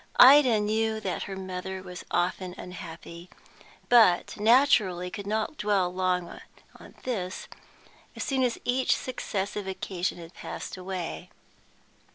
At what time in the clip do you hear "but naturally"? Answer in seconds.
3.87-5.11